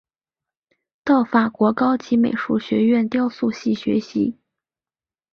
[1.03, 4.35] 到法国高级美术学院雕塑系学习。